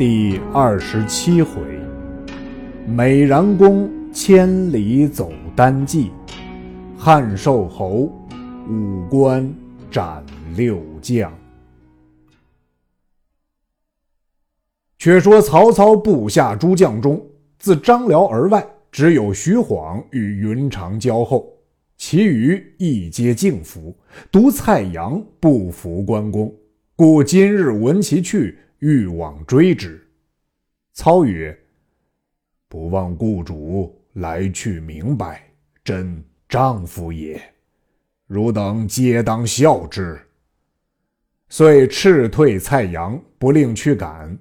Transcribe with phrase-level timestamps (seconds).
[0.00, 1.60] 第二十七回，
[2.86, 6.10] 美髯公千里走单骑，
[6.96, 8.10] 汉寿侯
[8.66, 9.54] 五关
[9.90, 10.24] 斩
[10.56, 11.30] 六将。
[14.98, 17.22] 却说曹操部下诸将中，
[17.58, 21.46] 自张辽而外，只有徐晃与云长交厚，
[21.98, 23.94] 其余亦皆敬服，
[24.32, 26.50] 独蔡阳不服关公，
[26.96, 28.56] 故今日闻其去。
[28.80, 30.02] 欲往追之，
[30.94, 31.54] 操曰
[32.66, 35.52] ：“不忘故主来去明白，
[35.84, 37.38] 真丈夫也。
[38.26, 40.18] 汝等皆当效之。”
[41.50, 44.38] 遂斥退蔡阳，不令驱赶。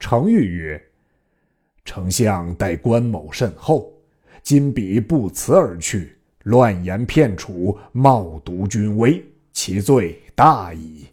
[0.00, 0.84] 程昱曰
[1.84, 3.92] ：“丞相待关某甚厚，
[4.42, 11.06] 今彼不辞而去，乱言骗楚，冒渎君威，其罪大矣。”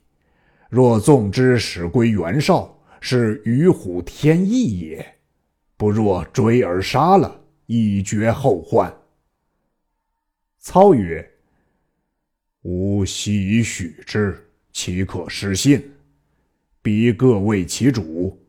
[0.72, 5.04] 若纵之使归袁绍，是与虎添翼也；
[5.76, 8.90] 不若追而杀了，以绝后患。
[10.60, 11.30] 操曰
[12.64, 15.92] ：“吾悉以许之，岂可失信？
[16.82, 18.40] 彼各为其主，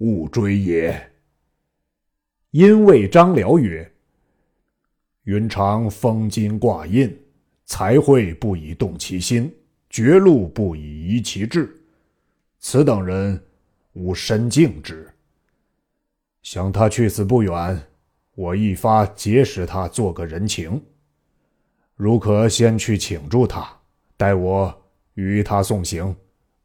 [0.00, 1.12] 勿追也。”
[2.52, 3.90] 因谓张辽曰
[5.24, 7.18] ：“云长封金挂印，
[7.64, 9.50] 才会不以动其心。”
[9.94, 11.72] 绝路不以移其志，
[12.58, 13.40] 此等人，
[13.92, 15.08] 吾深敬之。
[16.42, 17.80] 想他去死不远，
[18.34, 20.82] 我一发结识他，做个人情。
[21.94, 23.72] 如可先去请住他，
[24.16, 26.12] 待我与他送行，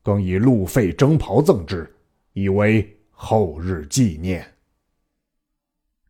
[0.02, 1.88] 更以路费征袍赠之，
[2.33, 4.43] 以为后日纪念。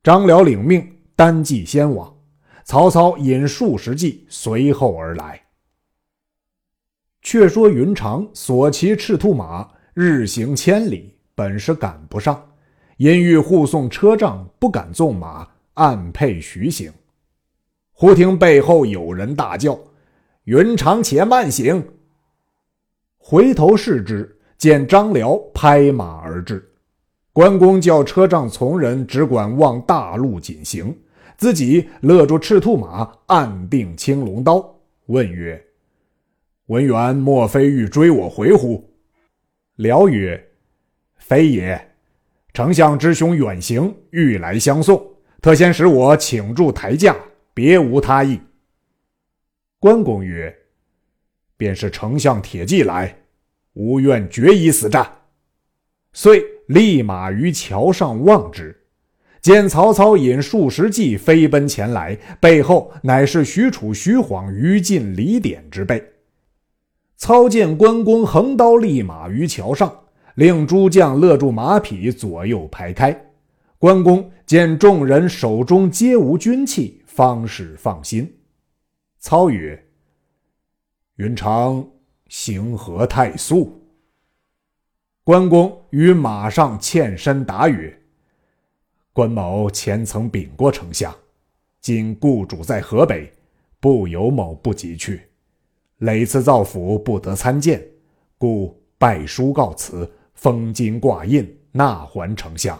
[0.01, 2.17] 张辽领命，单骑先往。
[2.63, 5.48] 曹操引数十骑随后而来。
[7.21, 12.41] 却说云长所骑赤兔马日行千里，本是赶不上，
[12.97, 16.91] 因欲护送车仗，不敢纵马，暗配徐行。
[17.91, 19.77] 忽听背后有人大叫
[20.45, 21.85] ：“云长，且慢行！”
[23.19, 26.65] 回头视之，见张辽拍马而至。
[27.33, 30.97] 关公叫车仗从人只管望大路紧行，
[31.37, 34.65] 自己勒住赤兔马，按定青龙刀，
[35.07, 35.61] 问曰：
[36.69, 38.93] 文远莫非欲追我回乎？
[39.77, 40.51] 辽曰
[41.17, 41.95] ：“非也，
[42.53, 45.03] 丞相之兄远行，欲来相送，
[45.41, 47.15] 特先使我请住台驾，
[47.55, 48.39] 别无他意。”
[49.81, 50.55] 关公曰
[51.57, 53.17] ：“便是丞相铁骑来，
[53.73, 55.11] 吾愿决一死战。”
[56.13, 58.79] 遂立马于桥上望之，
[59.41, 66.03] 见曹操引数十骑飞奔前来，背后乃是许褚、徐晃、于禁、李典之辈。
[67.19, 69.93] 操见关公横刀立马于桥上，
[70.35, 73.13] 令诸将勒住马匹，左右排开。
[73.77, 78.39] 关公见众人手中皆无军器，方始放心。
[79.19, 79.85] 操曰
[81.17, 81.85] ：“云长
[82.29, 83.85] 行何太速？”
[85.25, 88.01] 关公于马上欠身答曰
[89.11, 91.13] ：“关某前曾禀过丞相，
[91.81, 93.29] 今故主在河北，
[93.81, 95.21] 不由某不急去。”
[95.99, 97.85] 累次造府不得参见，
[98.37, 102.79] 故拜书告辞，封金挂印，纳还丞相。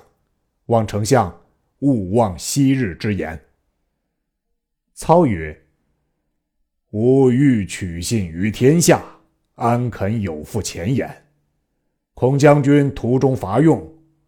[0.68, 1.42] 望丞相
[1.80, 3.40] 勿忘昔日之言。
[4.94, 5.66] 操曰
[6.92, 9.04] ：“吾欲取信于天下，
[9.56, 11.26] 安肯有负前言？
[12.14, 13.86] 孔将军途中乏用，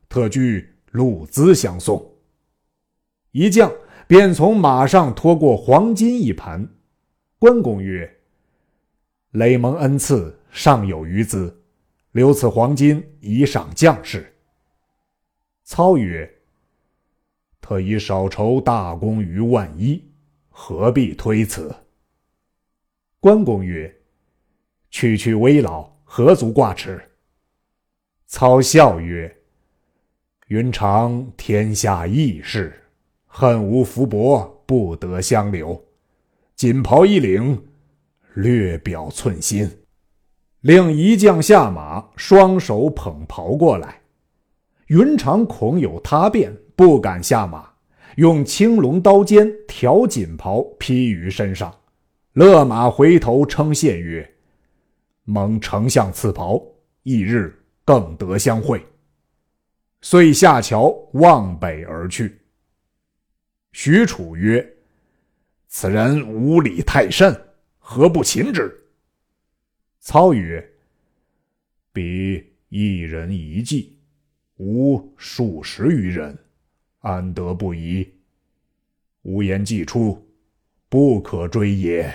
[0.09, 2.05] 特具路资相送。”
[3.31, 3.71] 一将
[4.07, 6.67] 便从马上拖过黄金一盘。
[7.39, 8.20] 关公曰：
[9.31, 11.63] 累蒙恩赐，尚有余资，
[12.11, 14.35] 留此黄金以赏将士。
[15.63, 16.29] 操曰
[17.61, 20.03] ：“特以少酬大功于万一，
[20.49, 21.73] 何必推辞？”
[23.21, 23.93] 关公曰
[24.91, 27.01] ：“区区危老，何足挂齿？”
[28.27, 29.33] 操笑曰
[30.49, 32.73] ：“云长天下义士，
[33.27, 35.81] 恨无福薄，不得相留。
[36.53, 37.67] 锦袍一领。”
[38.35, 39.69] 略表寸心，
[40.61, 44.01] 令一将下马，双手捧袍过来。
[44.87, 47.69] 云长恐有他变，不敢下马，
[48.15, 51.73] 用青龙刀尖挑锦袍披于身上，
[52.33, 54.33] 勒马回头称谢曰
[55.25, 56.61] ：“蒙丞相赐袍，
[57.03, 58.81] 翌日更得相会。”
[60.01, 62.39] 遂下桥望北而去。
[63.73, 64.67] 许褚曰
[65.69, 67.33] ：“此人无礼太甚。”
[67.93, 68.73] 何不擒之？
[69.99, 70.65] 操曰
[71.91, 73.99] ：“彼一人一计，
[74.59, 76.39] 吾数十余人，
[76.99, 78.09] 安得不疑？
[79.23, 80.25] 无言既出，
[80.87, 82.09] 不可追也。”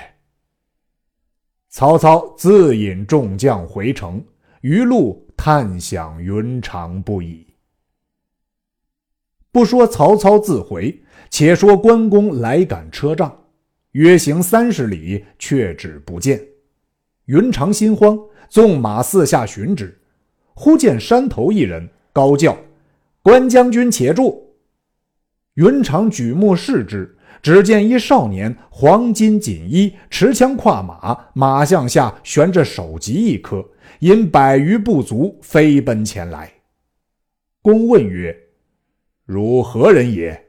[1.68, 4.24] 曹操自引众将回城，
[4.62, 7.46] 余路叹享云长不已。
[9.52, 13.45] 不说曹操自回，且说关公来赶车仗，
[13.96, 16.38] 约行三十里，却只不见。
[17.24, 19.98] 云长心慌，纵马四下寻之，
[20.52, 22.54] 忽见山头一人，高叫
[23.22, 24.54] ：“关将军且住！”
[25.56, 33.66] 云长举目视之，只见一少年，黄金锦衣，持枪跨马，马项下悬着首级一颗，
[34.00, 36.52] 因百余不足，飞奔前来。
[37.62, 38.36] 公问曰：
[39.24, 40.45] 如何人也？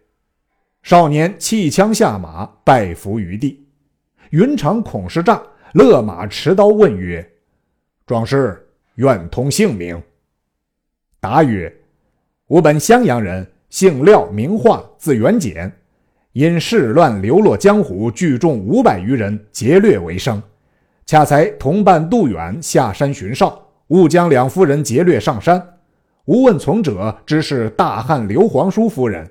[0.88, 3.62] 少年弃枪下马，拜伏于地。
[4.30, 5.44] 云长恐是诈，
[5.74, 7.30] 勒马持刀问曰
[8.08, 10.02] ：“壮士愿通姓名？”
[11.20, 11.70] 答曰
[12.48, 15.70] ：“吾本襄阳人，姓廖，名化，字元简。
[16.32, 20.42] 因事乱流落江湖，聚众五百余人，劫掠为生。
[21.06, 25.62] 恰才同伴杜远下山巡哨，误将两夫人劫掠上山。”
[26.28, 29.30] 吾问从者，知是大汉刘皇叔夫人。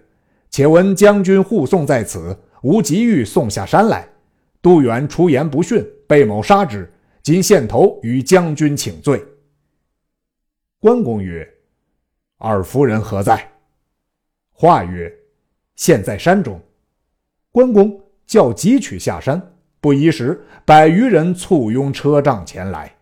[0.50, 4.08] 且闻将军护送在此，吾急欲送下山来。
[4.62, 6.90] 杜远出言不逊，被某杀之。
[7.22, 9.22] 今献头与将军请罪。
[10.78, 11.46] 关公曰
[12.38, 13.50] ：“二夫人何在？”
[14.52, 15.12] 话曰
[15.76, 16.60] ：“现在山中。”
[17.52, 19.40] 关公叫急取下山。
[19.80, 22.96] 不一时，百余人簇拥车仗前来。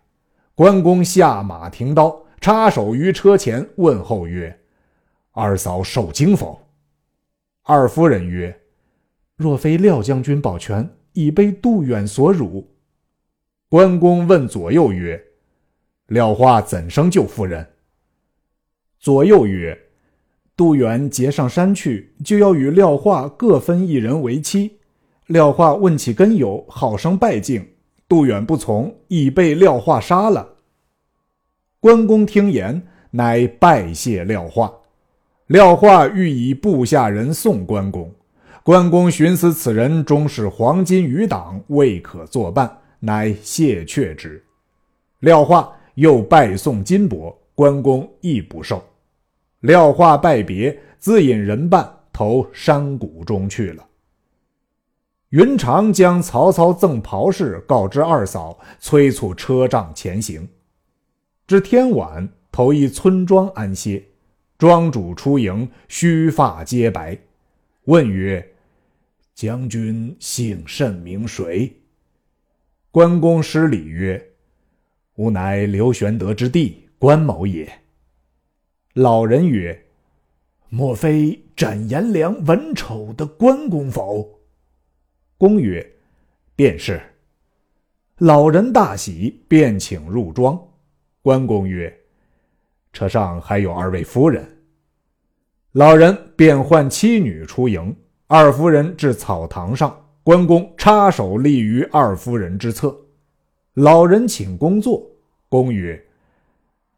[0.55, 2.20] 关公下马停刀。
[2.41, 4.55] 插手于车前，问候曰
[5.32, 6.61] ：“二嫂受惊否？”
[7.66, 8.61] 二夫人曰
[9.37, 12.69] ：“若非廖将军保全，已被杜远所辱。”
[13.70, 15.19] 关公问左右曰
[16.08, 17.66] ：“廖化怎生救夫人？”
[19.00, 19.78] 左右曰
[20.55, 24.81] ：“杜远劫上山去，就要与廖化各分一人为妻。
[25.28, 27.67] 廖化问起根由，好生拜敬。
[28.06, 30.56] 杜远不从，已被廖化杀了。”
[31.81, 34.70] 关公听言，乃拜谢廖化。
[35.49, 38.11] 廖化欲以部下人送关公。
[38.62, 44.43] 关公寻思此人终是黄金余党，未可作伴，乃谢却之。
[45.20, 48.82] 廖化又拜送金帛，关公亦不受。
[49.61, 53.87] 廖化拜别，自引人伴投山谷中去了。
[55.29, 60.49] 云长将曹操赠袍事告知二嫂，催促车仗前行。
[61.46, 64.02] 至天晚，投一村庄安歇。
[64.56, 67.19] 庄主出迎，须发皆白，
[67.85, 68.55] 问曰
[69.35, 71.71] ：“将军姓甚名谁？”
[72.93, 74.31] 关公施礼曰
[75.17, 77.71] ：“吾乃刘玄德之弟关某也。”
[78.95, 79.87] 老人曰
[80.71, 84.41] ：“莫非斩颜良、文丑的关公否？”
[85.37, 85.85] 公曰
[86.55, 87.03] ：“便是。”
[88.19, 90.56] 老人大喜，便请入庄。
[91.21, 91.93] 关公曰
[92.94, 94.43] ：“车上还有二位夫人。”
[95.73, 97.94] 老人便唤妻女出迎。
[98.26, 102.96] 二夫人至草堂上，关公插手立于二夫人之侧。
[103.75, 105.06] 老人请公坐。
[105.49, 106.02] 公曰：“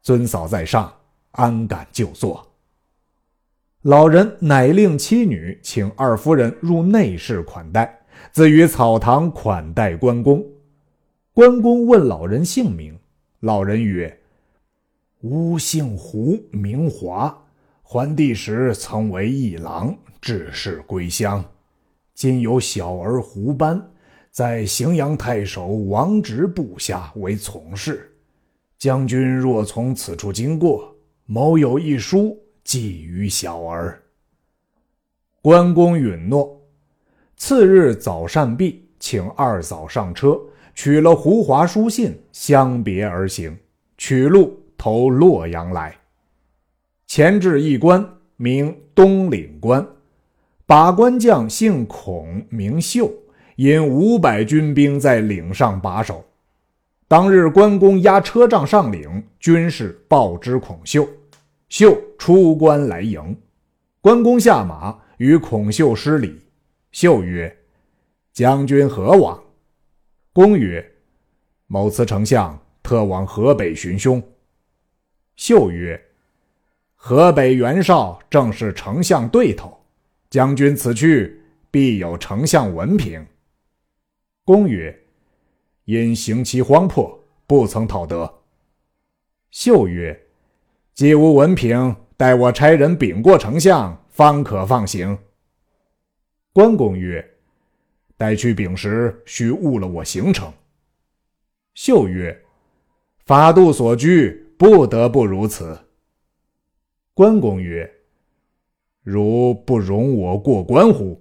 [0.03, 0.91] 尊嫂在上，
[1.33, 2.47] 安敢就坐？”
[3.83, 7.99] 老人乃令妻女请二夫人入内室款待，
[8.31, 10.45] 自于草堂款待关公。
[11.33, 12.99] 关公问老人姓名。
[13.41, 14.19] 老人曰
[15.23, 17.37] ：“吾姓胡，名华。
[17.83, 21.43] 桓帝时曾为议郎，致仕归乡。
[22.15, 23.91] 今有小儿胡班，
[24.31, 28.13] 在荥阳太守王直部下为从事。
[28.77, 30.95] 将军若从此处经过，
[31.25, 34.03] 某有一书寄于小儿。”
[35.41, 36.61] 关公允诺。
[37.37, 40.39] 次日早膳毕，请二嫂上车。
[40.75, 43.57] 取了胡华书信，相别而行，
[43.97, 45.97] 取路投洛阳来。
[47.07, 48.05] 前至一关，
[48.37, 49.87] 名东岭关，
[50.67, 53.11] 把关将姓孔，名秀，
[53.57, 56.25] 引五百军兵在岭上把守。
[57.09, 61.07] 当日关公押车仗上岭，军士报知孔秀，
[61.69, 63.37] 秀出关来迎。
[64.01, 66.41] 关公下马，与孔秀施礼。
[66.91, 67.57] 秀曰
[68.35, 69.41] ：“将军何往？”
[70.33, 70.85] 公曰
[71.69, 74.23] ：“某辞丞相，特往河北寻兄。”
[75.37, 76.03] 秀曰
[76.97, 79.79] ：“河北袁绍正是丞相对头，
[80.31, 81.41] 将军此去，
[81.71, 83.25] 必有丞相文凭。”
[84.45, 84.99] 公曰
[85.85, 88.43] ：“因行期荒迫，不曾讨得。”
[89.53, 90.19] 秀曰
[90.95, 95.19] ：“既无文凭，待我差人禀过丞相，方可放行。”
[96.55, 97.37] 关公曰
[98.17, 100.51] ：“待去禀时，须误了我行程。”
[101.75, 102.43] 秀曰
[103.27, 105.79] ：“法度所拘，不得不如此。”
[107.15, 107.91] 关公曰
[109.03, 111.21] ：“如不容我过关乎？”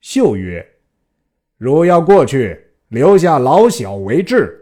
[0.00, 0.66] 秀曰
[1.58, 2.58] ：“如要过去，
[2.88, 4.54] 留下老小为质。”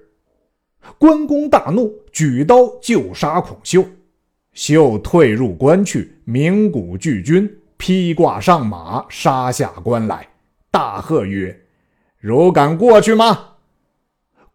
[0.99, 3.85] 关公大怒，举刀就杀孔秀。
[4.53, 10.29] 秀退入关去，鸣鼓拒军，披挂上马，杀下关来，
[10.71, 11.61] 大喝曰
[12.19, 13.57] ：“如敢过去吗？”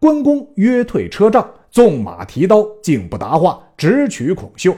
[0.00, 4.76] 关公约退车仗，纵马提刀，竟不答话，直取孔秀。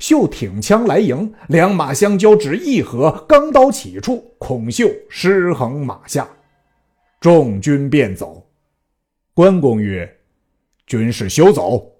[0.00, 6.28] 秀挺枪来迎，两马相交，只一合，钢刀起处，孔秀失衡马下，
[7.20, 8.44] 众军便走。
[9.34, 10.18] 关公曰
[10.84, 11.92] ：“军士休走，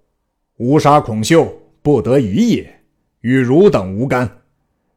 [0.57, 1.47] 吾杀孔秀，
[1.81, 2.81] 不得已也，
[3.21, 4.29] 与汝等无干。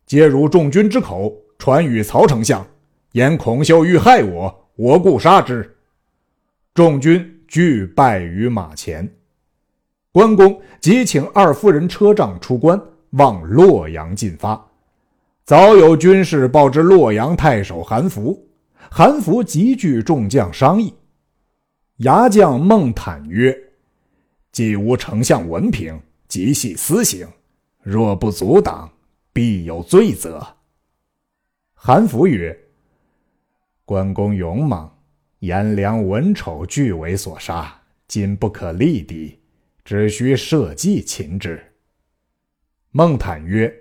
[0.08, 2.66] 皆如众军之口，传与曹丞相，
[3.12, 5.78] 言孔秀欲害我，我故杀之。”
[6.74, 9.08] 众军俱败于马前。
[10.16, 14.66] 关公即请二夫人车仗出关，往洛阳进发。
[15.44, 18.48] 早有军士报知洛阳太守韩福，
[18.90, 20.94] 韩福急聚众将商议。
[21.98, 23.54] 牙将孟坦曰
[24.54, 27.28] ：“既无丞相文凭，即系私刑，
[27.84, 28.90] 若不阻挡，
[29.34, 30.42] 必有罪责。”
[31.76, 32.58] 韩福曰
[33.84, 34.90] ：“关公勇猛，
[35.40, 39.38] 颜良、文丑俱为所杀，今不可力敌。”
[39.86, 41.64] 只需设计擒之。
[42.90, 43.72] 孟坦曰：“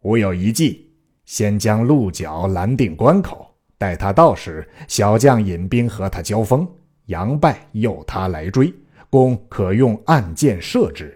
[0.00, 0.90] 吾有一计，
[1.26, 6.66] 先将鹿角拦定关口，待他到时，小将引兵和他交锋，
[7.06, 8.72] 杨败诱他来追，
[9.10, 11.14] 公可用暗箭射之。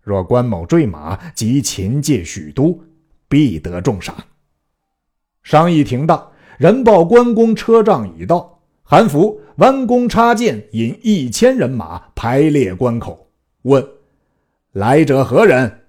[0.00, 2.82] 若关某坠马，即擒借许都，
[3.28, 4.16] 必得重赏。”
[5.44, 13.21] 商议停当，人报关公车仗已到，韩福弯弓插箭，引一千人马排列关口。
[13.62, 13.86] 问
[14.72, 15.80] ：“来者何人？”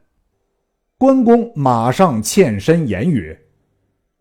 [0.98, 3.38] 关公马上欠身言曰：“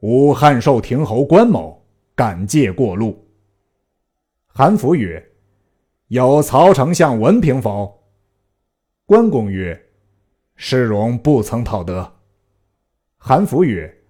[0.00, 3.28] 吾汉寿亭侯关某，敢借过路。”
[4.48, 5.30] 韩福曰
[6.08, 8.02] ：“有曹丞相文凭否？”
[9.06, 9.80] 关公曰
[10.56, 12.14] ：“世荣不曾讨得。”
[13.18, 14.02] 韩福曰：“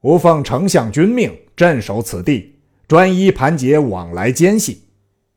[0.00, 4.88] 吾奉丞相君命，镇守此地，专一盘结往来奸细。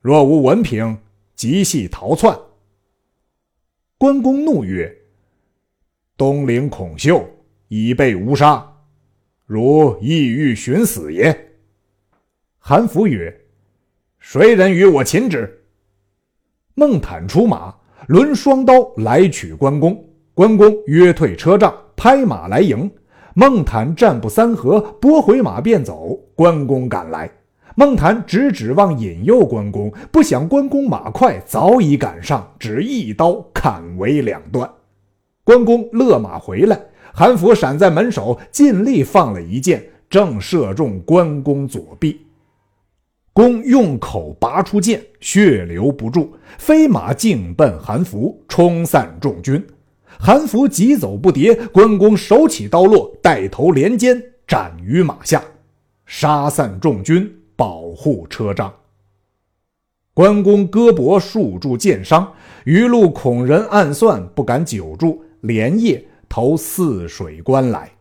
[0.01, 0.97] 若无文凭，
[1.35, 2.37] 即系逃窜。”
[3.99, 4.95] 关公怒曰
[6.15, 7.27] ：“东陵孔秀
[7.67, 8.63] 已被吾杀，
[9.47, 11.35] 如意欲寻死也。”
[12.59, 13.35] 韩福曰
[14.19, 15.51] ：“谁人与我擒之？”
[16.75, 17.73] 孟坦出马，
[18.07, 20.07] 抡双刀来取关公。
[20.35, 22.91] 关公约退车仗，拍马来迎。
[23.33, 26.13] 孟坦战不三合，拨回马便走。
[26.35, 27.27] 关公赶来。
[27.79, 34.67] 孟坦只指望引诱关公，不想关公马快，早已赶上，只一刀砍为两段。
[35.43, 36.79] 关公勒马回来，
[37.13, 42.19] 韩福闪在门首，尽力放了一箭，正射中关公左臂。
[43.31, 49.63] 公用口拔出剑，血流不住，飞马径奔韩福，冲散众军。
[50.17, 55.43] 韩福急走不迭，关公手起刀落，带头连肩斩于马下，
[56.07, 57.31] 杀散众军。
[57.57, 58.73] 保护车仗。
[60.13, 62.31] 关公胳膊数处箭伤，
[62.63, 67.91] 余路恐人暗算，不敢久住，连夜投泗水关来。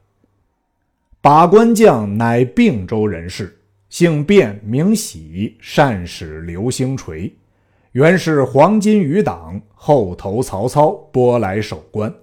[1.20, 3.58] 把关将乃并州人士，
[3.88, 7.34] 姓卞，名喜，善使流星锤，
[7.92, 12.14] 原是黄巾余党，后投曹操，拨来守关。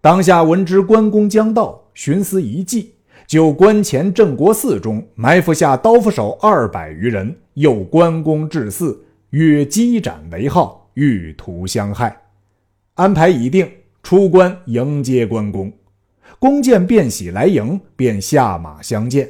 [0.00, 2.93] 当下闻知关公将到，寻思一计。
[3.26, 12.16] 就关前镇国寺中埋伏下刀斧手二百余人，诱关公至寺，约击斩为号，欲图相害。
[12.94, 13.68] 安排已定，
[14.02, 15.72] 出关迎接关公。
[16.38, 19.28] 公见卞喜来迎，便下马相见。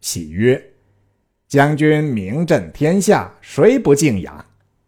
[0.00, 0.62] 喜曰
[1.48, 4.44] ：“将军名震天下，谁不敬仰？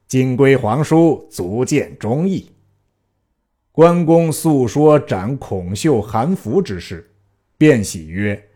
[0.06, 2.50] 今归皇叔，足见忠义。”
[3.72, 7.10] 关公诉说斩孔秀、韩福之事。
[7.58, 8.48] 便喜曰：“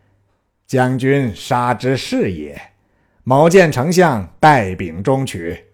[0.66, 2.61] 将军杀之是也，
[3.25, 5.64] 某见丞相代禀中取。”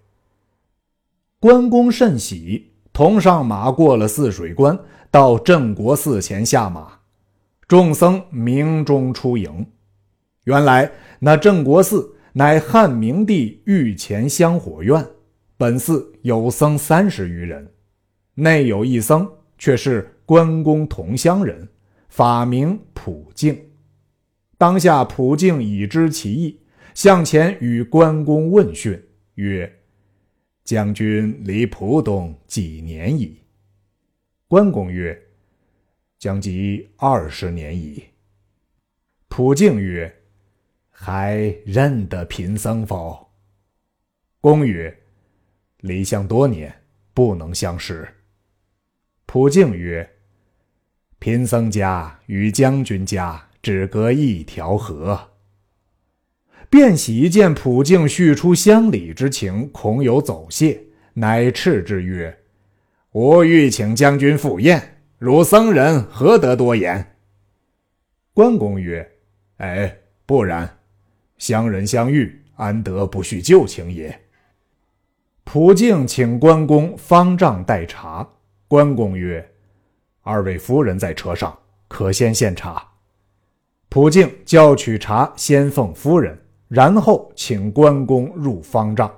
[1.41, 4.79] 关公甚喜，同上马过了泗水关，
[5.11, 7.01] 到镇国寺前下马。
[7.69, 9.67] 众僧鸣钟出迎。
[10.45, 15.05] 原来那镇国寺乃汉明帝御前香火院，
[15.57, 17.69] 本寺有僧三十余人，
[18.35, 19.29] 内有一僧
[19.59, 21.69] 却是关公同乡人，
[22.17, 23.63] 法名普净。
[24.57, 26.59] 当下普净已知其意，
[26.95, 28.99] 向前与关公问讯，
[29.35, 29.71] 曰
[30.65, 33.39] ：“将军离浦东几年矣？”
[34.49, 35.15] 关公曰
[36.17, 38.03] ：“将及二十年矣。”
[39.29, 40.11] 普净曰
[40.89, 43.31] ：“还认得贫僧否？”
[44.41, 45.03] 公曰
[45.81, 46.75] ：“离乡多年，
[47.13, 48.09] 不能相识。”
[49.27, 50.11] 普净曰
[51.19, 55.31] ：“贫僧家与将军家只隔一条河。”
[56.69, 60.83] 卞喜一见普净叙出乡里之情，恐有走谢，
[61.15, 62.37] 乃斥之曰
[63.13, 67.17] ：“吾欲请将军赴宴，汝僧人何得多言？”
[68.35, 69.09] 关公曰
[69.59, 69.97] ：“哎，
[70.27, 70.79] 不然，
[71.39, 74.21] 乡人相遇，安得不叙旧情也？”
[75.45, 78.29] 普净请关公方丈代茶。
[78.67, 79.49] 关公曰
[80.27, 81.57] ：“二位夫人在车上，
[81.87, 82.87] 可先献茶。”
[83.89, 89.11] 普净叫取茶，先奉夫人，然后请关公入方丈。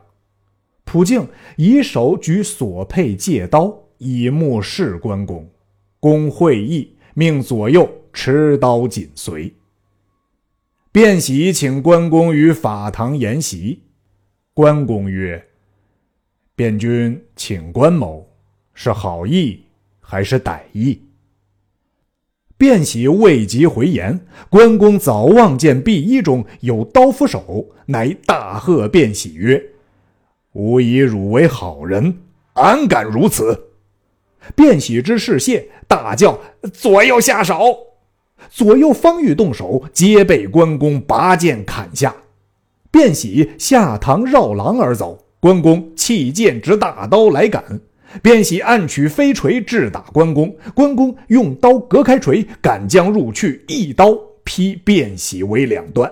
[0.85, 5.51] 普净以手举所佩戒刀，以目视关公。
[5.99, 9.53] 公会意，命左右持刀紧随。
[10.93, 13.83] 卞喜请关公于法堂筵席。
[14.55, 15.45] 关公曰
[16.55, 18.29] ：“卞君请关某。”
[18.75, 19.65] 是好意
[20.11, 21.03] 还是歹意？
[22.57, 29.63] 卞喜未及回言，关公早望见碧衣中有刀斧手，乃大喝卞喜曰
[30.55, 32.21] ：“吾以汝为好人，
[32.55, 33.69] 安敢如此？”
[34.57, 36.41] 卞喜之士谢，大叫
[36.73, 37.55] ：“左右下手！”
[38.51, 42.17] 左右方欲动手，皆被关公拔剑砍下。
[42.91, 47.83] 卞喜下堂绕廊而走，关公弃剑执大刀来赶。
[48.23, 56.11] 卞喜暗取飞锤掷打关公，关公用刀隔开锤，赶将入去，一刀劈卞喜为两段。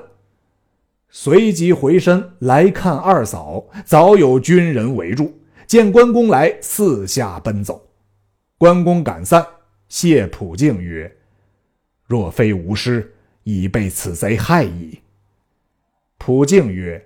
[1.09, 5.32] 随即回身来看二嫂，早有军人围住，
[5.66, 7.88] 见关公来，四下奔走。
[8.59, 9.44] 关公赶散，
[9.88, 11.11] 谢普敬曰
[12.06, 14.98] ：“若非无师，已被此贼害矣。”
[16.18, 17.02] 普敬曰：“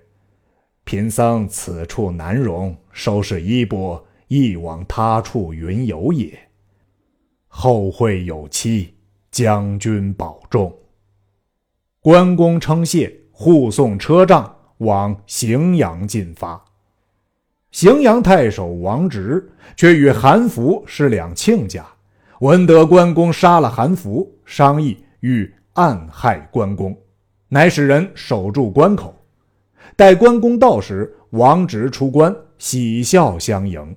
[0.82, 6.38] 贫僧此处难容，收拾衣钵。”亦往他处云游也。
[7.48, 8.94] 后会有期，
[9.32, 10.72] 将军保重。
[12.00, 16.64] 关公称谢，护送车仗往荥阳进发。
[17.72, 21.84] 荥阳太守王直却与韩福是两亲家，
[22.38, 26.96] 闻得关公杀了韩福，商议欲暗害关公，
[27.48, 29.12] 乃使人守住关口。
[29.96, 33.96] 待关公到时，王直出关，喜笑相迎。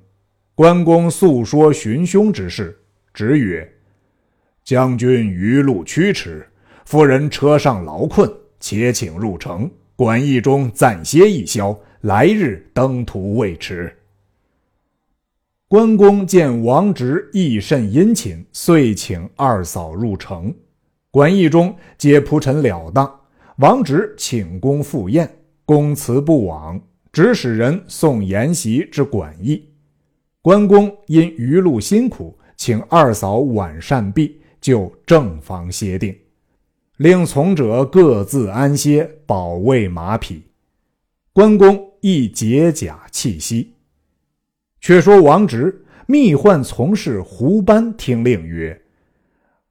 [0.56, 2.78] 关公诉说寻凶之事，
[3.12, 3.68] 直曰
[4.64, 6.48] ：“将军余路驱驰，
[6.86, 13.92] 夫人车上劳困，且请入城，馆驿中暂歇一宵，来日登途未迟。”
[15.68, 20.54] 关公见王直亦甚殷勤，遂请二嫂入城。
[21.10, 23.12] 馆驿中皆铺陈了当，
[23.58, 25.28] 王直请公赴宴，
[25.66, 26.80] 公辞不往，
[27.12, 29.73] 只使人送筵席至馆驿。
[30.44, 36.14] 关公因余路辛苦，请二嫂晚膳毕，就正房歇定，
[36.98, 40.44] 令从者各自安歇，保卫马匹。
[41.32, 43.72] 关公亦解甲弃息。
[44.82, 48.78] 却说王直密唤从事胡班听令曰：“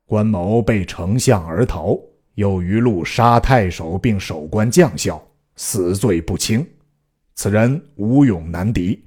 [0.08, 2.00] 关某被丞相而逃，
[2.37, 5.22] 又余路杀太守并守关将校，
[5.54, 6.66] 死罪不轻。
[7.35, 8.98] 此人无勇难敌。”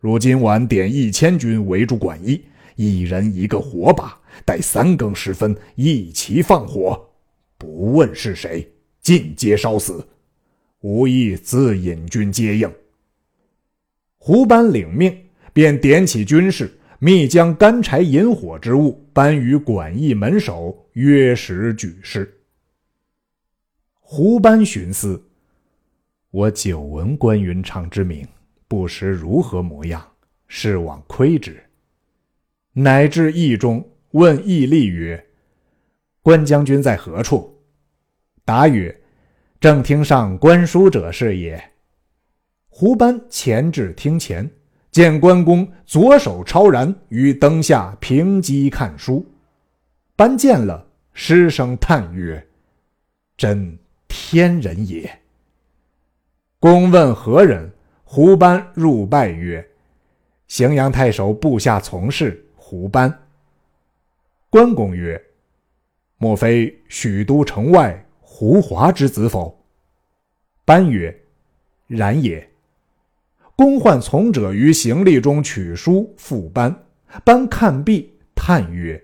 [0.00, 2.42] 如今晚点一千军围住馆驿，
[2.74, 7.10] 一人一个火把，待三更时分一齐放火，
[7.58, 8.66] 不问是谁，
[9.02, 10.02] 尽皆烧死。
[10.80, 12.72] 无意自引军接应。
[14.16, 15.14] 胡班领命，
[15.52, 22.40] 便点起军士，密将干柴引火之物搬于馆驿门首，约时举事。
[24.00, 25.22] 胡班寻思：
[26.30, 28.26] 我久闻关云长之名。
[28.70, 30.00] 不识如何模样，
[30.46, 31.60] 是往窥之。
[32.72, 35.26] 乃至驿中问驿吏曰
[36.22, 37.60] ：“关将军在何处？”
[38.46, 38.96] 答曰
[39.58, 41.60] ：“正厅上观书者是也。”
[42.70, 44.48] 胡班前至厅前，
[44.92, 49.26] 见关公左手超然于灯下平机看书。
[50.14, 52.46] 班见了，失声叹曰
[53.36, 55.10] ：“真天人也。”
[56.60, 57.68] 公问何人？
[58.12, 59.64] 胡班入拜曰
[60.50, 63.28] ：“荥阳太守部下从事胡班。”
[64.50, 65.26] 关公曰
[66.18, 69.64] ：“莫非许都城外胡华之子否？”
[70.66, 71.16] 班曰
[71.86, 72.50] ：“然也。”
[73.54, 76.84] 公唤从者于行李中取书复班，
[77.24, 79.00] 班看毕，叹曰：“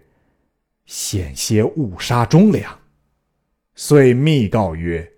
[0.85, 2.77] 险些误杀忠良。”
[3.77, 5.09] 遂密告曰：“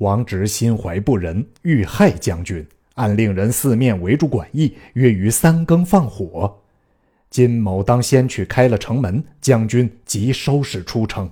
[0.00, 6.58] 王直心怀不仁，欲害将军，暗令人四面围住馆驿，约于三更放火。
[7.30, 11.30] 金某当先去开了城门，将军即收拾出城。”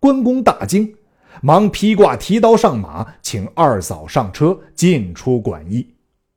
[0.00, 0.94] 关公大惊，
[1.42, 5.86] 忙披挂提刀上马，请二嫂上车，进出馆驿。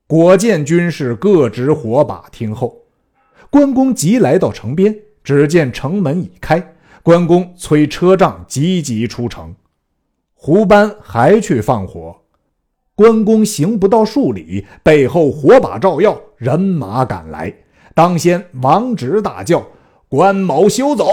[0.08, 2.76] 果见军士各执火把听候。
[3.50, 6.74] 关公急来到城边，只见城门已开。
[7.04, 9.54] 关公催车仗，急急出城。
[10.34, 12.20] 胡班还去放火，
[13.02, 17.52] 关公行不到数里，背后火把照耀，人马赶来。
[17.96, 19.66] 当先王直大叫
[20.08, 21.06] ：“关某休走！”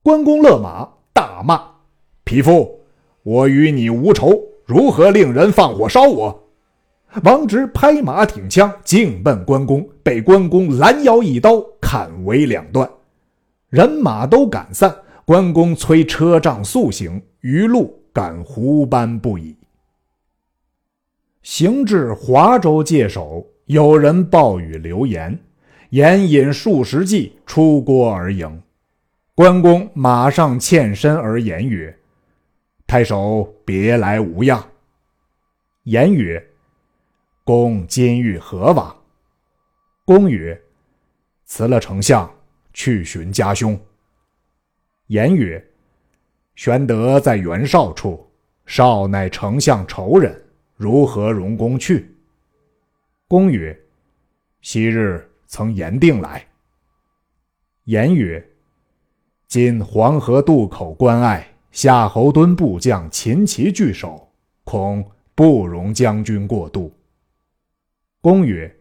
[0.00, 1.60] 关公勒马，大骂
[2.22, 2.82] ：“匹夫，
[3.24, 6.48] 我与你无仇，如何令人放火烧我？”
[7.24, 12.88] 王直拍马挺枪，径奔关公，被关公拦腰一刀砍为两段。
[13.70, 19.56] 人马都赶散，关公催车仗速行，余路赶胡班不已。
[21.42, 25.38] 行至华州界首，有人报与刘言，
[25.90, 28.62] 言引数十骑出郭而迎。
[29.34, 31.96] 关公马上欠身而言曰
[32.86, 34.62] ：“太守别来无恙。”
[35.84, 36.46] 言曰
[37.42, 38.94] ：“公今欲何往？”
[40.04, 40.60] 公曰
[41.46, 42.30] ：“辞了丞相。”
[42.72, 43.78] 去寻家兄。
[45.08, 45.62] 言曰
[46.54, 48.24] ：“玄德在袁绍处，
[48.64, 50.40] 绍乃丞相仇人，
[50.80, 52.16] 如何容公去？”
[53.28, 53.78] 公曰
[54.62, 56.42] ：“昔日曾言定来。”
[57.84, 58.42] 言曰
[59.46, 64.32] ：“今黄河渡口关隘，夏侯惇部将秦齐据守，
[64.64, 66.90] 恐不容将军过渡。”
[68.22, 68.74] 公曰：“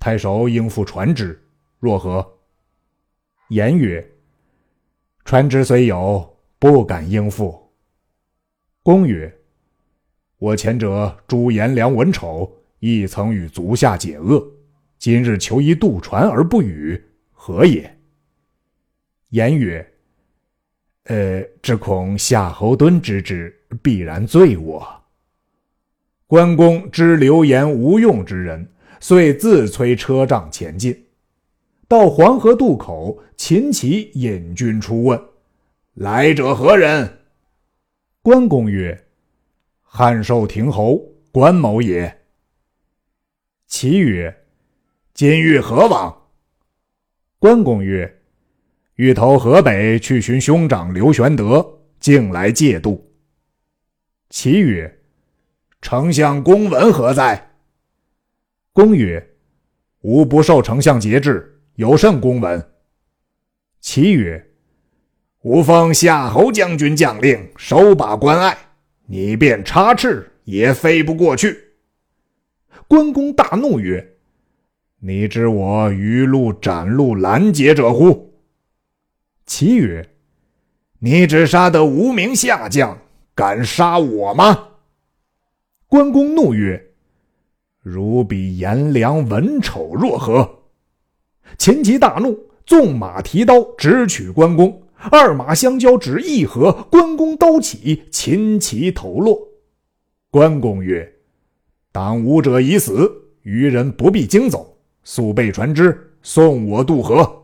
[0.00, 1.38] 太守应付船只，
[1.78, 2.26] 若何？”
[3.50, 4.10] 言曰
[5.26, 7.70] ：“船只虽有，不敢应付。”
[8.82, 9.30] 公曰
[10.42, 14.44] ：“我前者诛颜良、文丑，亦曾与足下解恶，
[14.98, 17.00] 今日求一渡船而不与，
[17.30, 17.96] 何也？”
[19.30, 19.88] 言曰
[21.06, 24.84] ：“呃，只恐夏侯惇知之，必然罪我。”
[26.26, 31.06] 关公知流言无用之人，遂自催车仗前进。
[31.86, 35.22] 到黄河渡口，秦琪引军出问
[35.94, 37.18] ：“来者何人？”
[38.22, 39.04] 关公曰
[39.94, 40.96] ：“汉寿亭侯
[41.30, 42.22] 关某也。”
[43.68, 44.34] 齐曰
[45.12, 46.30] ：“今欲何往？”
[47.38, 48.22] 关公曰
[48.96, 53.12] ：“欲投河北去寻兄长刘玄德，竟来借渡。”
[54.30, 55.02] 齐曰
[55.82, 57.50] ：“丞相公文何在？”
[58.72, 59.34] 公曰
[60.00, 62.66] ：“吾不受丞相节制。”有甚公文？
[63.78, 64.52] 其曰
[65.44, 68.56] ：“吾奉夏侯将军将令，守把关隘，
[69.12, 71.74] 你便插翅也飞不过去。”
[72.88, 74.14] 关公大怒曰
[75.00, 78.32] ：“你知我鱼路斩路拦截者乎？”
[79.44, 80.08] 其曰
[80.98, 82.98] ：“你只杀得无名下将，
[83.34, 84.68] 敢杀我吗？”
[85.86, 86.82] 关公怒曰
[87.84, 90.62] ：“如比颜良、文丑，若何？”
[91.58, 94.81] 秦琪大怒，纵马提刀直取关公。
[95.10, 99.38] 二马相交，只一合，关公刀起，秦琪头落。
[100.30, 101.12] 关公曰
[101.92, 103.10] ：“挡武者已死，
[103.42, 107.42] 余人不必惊走，速备船只，送我渡河。”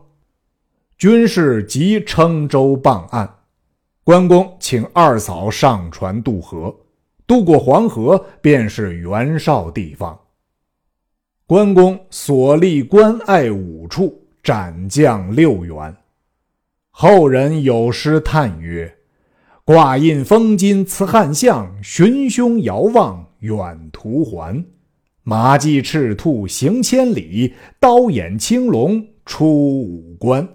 [0.97, 3.29] 军士即称舟傍岸。
[4.03, 6.75] 关公请二嫂上船渡河。
[7.27, 10.19] 渡过黄河，便是袁绍地方。
[11.45, 15.95] 关公所立关隘五处，斩将六员。
[17.01, 18.95] 后人有诗叹曰
[19.63, 24.65] ：“挂印封金辞汉相，寻兄遥望远途还。
[25.23, 29.47] 马迹赤兔行千里，刀眼青龙出
[29.79, 30.45] 五关。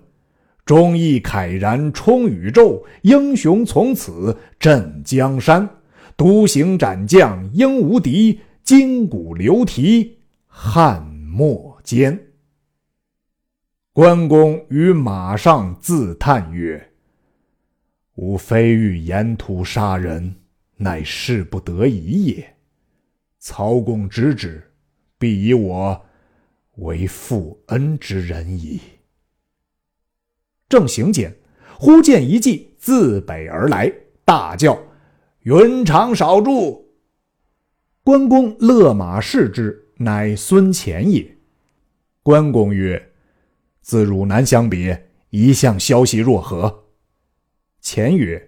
[0.67, 5.67] 忠义慨然冲宇宙，英雄从此镇江山。
[6.15, 12.21] 独行斩将应无敌，金鼓流蹄。”汉末间，
[13.95, 16.91] 关公于马上自叹曰
[18.19, 20.35] ：“吾非欲沿途杀人，
[20.79, 22.57] 乃事不得已也。
[23.39, 24.61] 曹公知之，
[25.17, 26.05] 必以我
[26.79, 28.81] 为负恩之人矣。”
[30.69, 31.33] 正行间，
[31.79, 33.93] 忽见一骑自北而来，
[34.25, 34.77] 大叫
[35.47, 36.85] ：“云长少住！”
[38.03, 41.39] 关公勒马视之，乃孙乾也。
[42.25, 43.01] 关公曰
[43.85, 46.85] ：“自汝南相别，一向消息若何？”
[47.83, 48.43] 前曰：“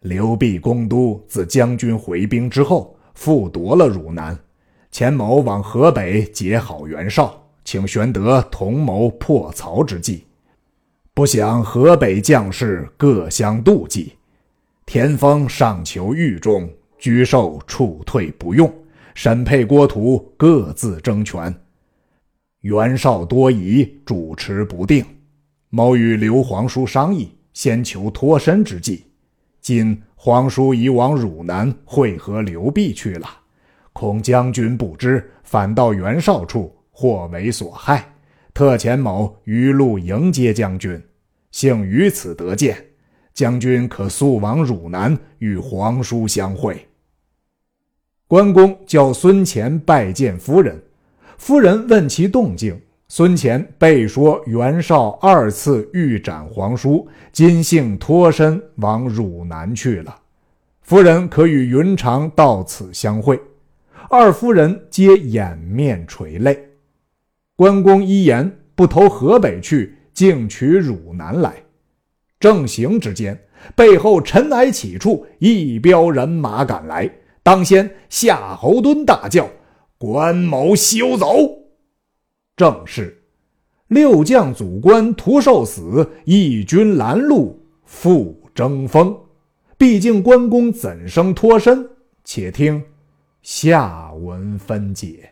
[0.00, 4.38] 刘辟攻都，自将军回兵之后，复夺了汝南。
[4.92, 10.24] 钱某往河北结好袁绍，请玄德同谋破曹之计。
[11.12, 14.12] 不想河北将士各相妒忌，
[14.86, 16.70] 田丰上求狱中，
[17.00, 18.72] 沮授处退不用。
[19.14, 21.54] 沈沛、郭图各自争权，
[22.62, 25.04] 袁绍多疑，主持不定。
[25.68, 29.04] 某与刘皇叔商议，先求脱身之计。
[29.60, 33.28] 今皇叔已往汝南会合刘辟去了。
[33.92, 38.14] 恐将军不知，反到袁绍处，或为所害。
[38.54, 41.02] 特遣某于路迎接将军，
[41.50, 42.76] 幸于此得见。
[43.34, 46.86] 将军可速往汝南与皇叔相会。
[48.28, 50.80] 关公叫孙乾拜见夫人，
[51.44, 52.80] 夫人问其动静。
[53.08, 60.16] 孙乾备说袁绍二次欲斩皇叔，今幸脱身往汝南去了。
[60.82, 63.40] 夫人可与云长到此相会。
[64.08, 66.56] 二夫人皆掩面垂泪。
[67.56, 71.54] 关公一言不投河北去，竟取汝南来。
[72.38, 73.36] 正行之间，
[73.74, 77.10] 背后尘埃起处，一彪人马赶来。
[77.42, 79.50] 当先夏侯惇大叫
[80.10, 81.26] ：“关某休走！”
[82.56, 83.22] 正是
[83.86, 89.16] 六将阻关，徒受死；义军拦路，复争锋。
[89.78, 91.88] 毕竟关公怎生脱身？
[92.24, 92.82] 且听。
[93.42, 95.31] 下文分解。